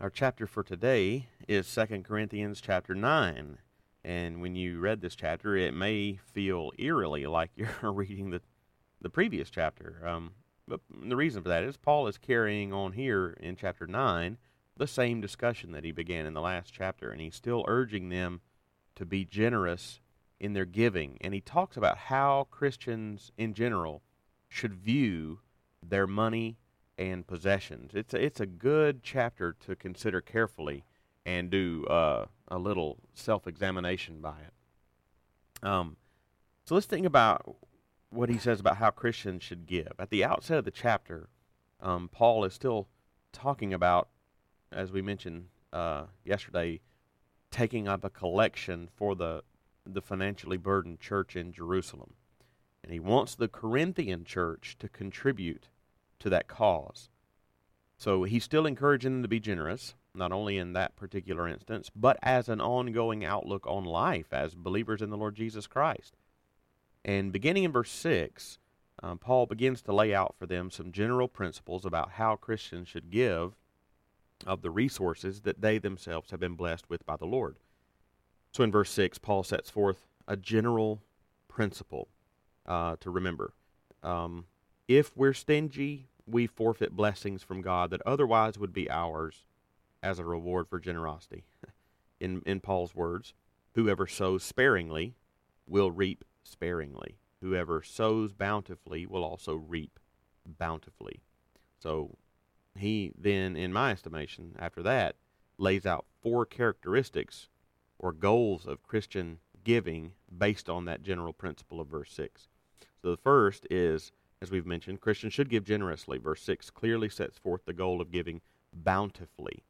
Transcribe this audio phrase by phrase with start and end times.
[0.00, 3.58] our chapter for today is Second Corinthians chapter 9.
[4.02, 8.40] And when you read this chapter, it may feel eerily like you're reading the,
[9.02, 10.02] the previous chapter.
[10.06, 10.30] Um,
[10.66, 14.38] but the reason for that is Paul is carrying on here in chapter 9
[14.74, 18.40] the same discussion that he began in the last chapter, and he's still urging them
[18.94, 20.00] to be generous
[20.38, 21.18] in their giving.
[21.20, 24.00] And he talks about how Christians in general
[24.48, 25.40] should view
[25.86, 26.56] their money
[27.00, 27.92] and possessions.
[27.94, 30.84] It's a, it's a good chapter to consider carefully
[31.24, 35.66] and do uh, a little self examination by it.
[35.66, 35.96] Um,
[36.66, 37.56] so let's think about
[38.10, 39.92] what he says about how Christians should give.
[39.98, 41.30] At the outset of the chapter,
[41.80, 42.86] um, Paul is still
[43.32, 44.08] talking about,
[44.70, 46.80] as we mentioned uh, yesterday,
[47.50, 49.42] taking up a collection for the
[49.86, 52.12] the financially burdened church in Jerusalem.
[52.84, 55.68] And he wants the Corinthian church to contribute
[56.20, 57.08] to that cause.
[57.96, 62.16] So he's still encouraging them to be generous, not only in that particular instance, but
[62.22, 66.16] as an ongoing outlook on life as believers in the Lord Jesus Christ.
[67.04, 68.58] And beginning in verse 6,
[69.02, 73.10] um, Paul begins to lay out for them some general principles about how Christians should
[73.10, 73.54] give
[74.46, 77.56] of the resources that they themselves have been blessed with by the Lord.
[78.52, 81.02] So in verse 6, Paul sets forth a general
[81.48, 82.08] principle
[82.66, 83.52] uh, to remember.
[84.02, 84.46] Um,
[84.90, 89.44] if we're stingy, we forfeit blessings from God that otherwise would be ours
[90.02, 91.44] as a reward for generosity.
[92.20, 93.32] In, in Paul's words,
[93.74, 95.14] whoever sows sparingly
[95.66, 97.16] will reap sparingly.
[97.40, 99.98] Whoever sows bountifully will also reap
[100.44, 101.22] bountifully.
[101.78, 102.18] So
[102.76, 105.16] he then, in my estimation, after that,
[105.56, 107.48] lays out four characteristics
[107.98, 112.48] or goals of Christian giving based on that general principle of verse 6.
[113.00, 116.18] So the first is as we've mentioned, Christians should give generously.
[116.18, 118.40] Verse 6 clearly sets forth the goal of giving
[118.72, 119.64] bountifully.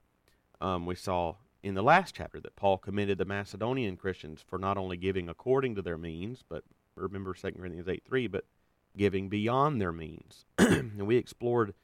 [0.60, 4.78] Um, we saw in the last chapter that Paul commended the Macedonian Christians for not
[4.78, 6.62] only giving according to their means, but
[6.94, 8.44] remember 2 Corinthians 8 3, but
[8.96, 10.44] giving beyond their means.
[10.58, 11.74] and we explored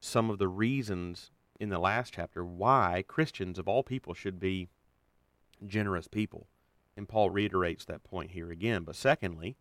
[0.00, 4.68] some of the reasons in the last chapter why Christians of all people should be
[5.66, 6.46] generous people.
[6.96, 8.84] And Paul reiterates that point here again.
[8.84, 9.56] But secondly,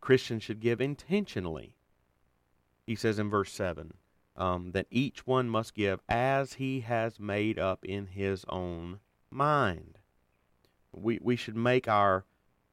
[0.00, 1.74] Christians should give intentionally
[2.86, 3.94] he says in verse 7
[4.36, 9.00] um, that each one must give as he has made up in his own
[9.30, 9.98] mind.
[10.92, 12.24] We, we should make our,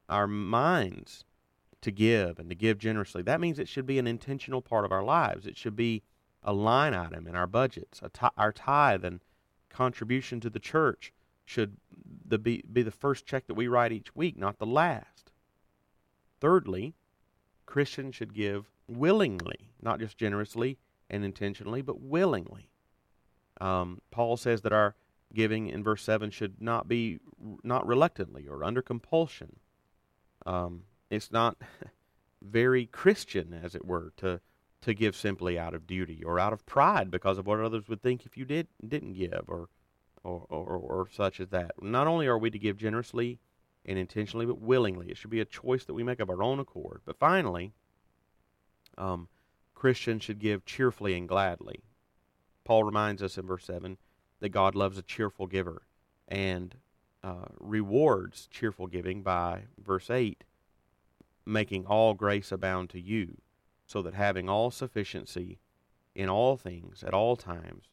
[0.08, 1.24] our minds
[1.80, 3.22] to give and to give generously.
[3.22, 5.46] That means it should be an intentional part of our lives.
[5.46, 6.02] It should be
[6.42, 8.00] a line item in our budgets.
[8.36, 9.20] our tithe and
[9.68, 11.12] contribution to the church
[11.44, 11.76] should
[12.24, 15.32] the, be, be the first check that we write each week, not the last.
[16.40, 16.94] Thirdly,
[17.66, 20.78] Christians should give willingly, not just generously
[21.08, 22.70] and intentionally, but willingly.
[23.60, 24.94] Um, Paul says that our
[25.34, 27.20] giving in verse 7 should not be
[27.62, 29.56] not reluctantly or under compulsion.
[30.44, 31.56] Um, it's not
[32.42, 34.40] very Christian, as it were, to
[34.82, 38.02] to give simply out of duty or out of pride because of what others would
[38.02, 39.68] think if you did didn't give or
[40.24, 41.72] or, or, or such as that.
[41.80, 43.40] Not only are we to give generously
[43.84, 45.10] and intentionally, but willingly.
[45.10, 47.00] It should be a choice that we make of our own accord.
[47.04, 47.72] But finally,
[48.98, 49.28] um,
[49.74, 51.82] Christians should give cheerfully and gladly.
[52.64, 53.96] Paul reminds us in verse 7
[54.40, 55.82] that God loves a cheerful giver
[56.28, 56.76] and
[57.22, 60.44] uh, rewards cheerful giving by, verse 8,
[61.44, 63.38] making all grace abound to you,
[63.86, 65.58] so that having all sufficiency
[66.14, 67.86] in all things at all times,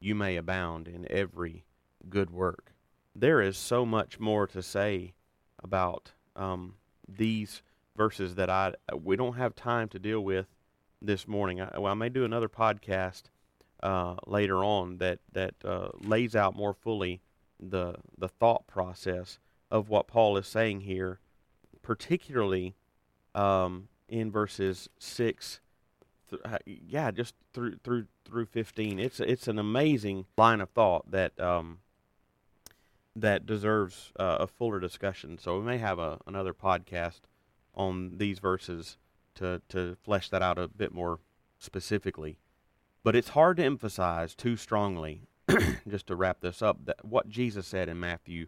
[0.00, 1.64] you may abound in every
[2.08, 2.72] good work.
[3.14, 5.14] There is so much more to say
[5.62, 6.74] about um,
[7.08, 7.62] these
[7.96, 10.46] verses that I we don't have time to deal with
[11.00, 11.60] this morning.
[11.60, 13.24] I, well, I may do another podcast
[13.82, 17.20] uh, later on that that uh, lays out more fully
[17.60, 19.38] the the thought process
[19.70, 21.20] of what Paul is saying here,
[21.82, 22.74] particularly
[23.34, 25.60] um, in verses six.
[26.44, 28.98] Uh, yeah, just through through through fifteen.
[28.98, 31.78] It's it's an amazing line of thought that um,
[33.14, 35.38] that deserves uh, a fuller discussion.
[35.38, 37.20] So we may have a, another podcast
[37.76, 38.96] on these verses
[39.36, 41.20] to, to flesh that out a bit more
[41.58, 42.38] specifically.
[43.02, 45.28] But it's hard to emphasize too strongly,
[45.88, 48.46] just to wrap this up, that what Jesus said in Matthew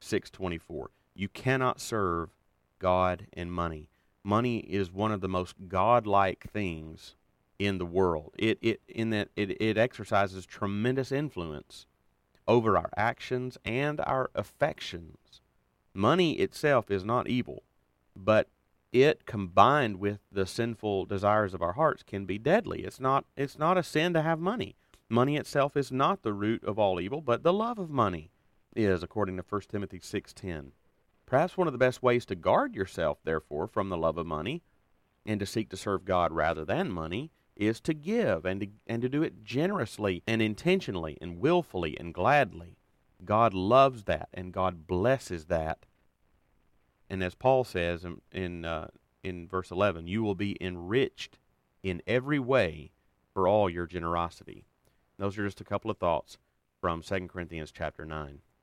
[0.00, 0.86] 6:24.
[1.14, 2.30] You cannot serve
[2.78, 3.88] God and money.
[4.22, 7.16] Money is one of the most godlike things
[7.58, 8.34] in the world.
[8.38, 11.86] It it in that it, it exercises tremendous influence
[12.46, 15.40] over our actions and our affections.
[15.92, 17.64] Money itself is not evil,
[18.14, 18.48] but
[18.92, 22.84] it combined with the sinful desires of our hearts can be deadly.
[22.84, 24.76] It's not it's not a sin to have money.
[25.08, 28.30] Money itself is not the root of all evil, but the love of money
[28.76, 30.72] is, according to 1 Timothy 6:10.
[31.26, 34.62] Perhaps one of the best ways to guard yourself, therefore, from the love of money
[35.26, 39.02] and to seek to serve God rather than money is to give and to, and
[39.02, 42.78] to do it generously and intentionally and willfully and gladly.
[43.24, 45.84] God loves that and God blesses that.
[47.10, 48.88] And as Paul says in in, uh,
[49.22, 51.38] in verse 11, you will be enriched
[51.82, 52.92] in every way
[53.32, 54.64] for all your generosity.
[55.18, 56.38] Those are just a couple of thoughts
[56.80, 58.40] from 2 Corinthians chapter 9.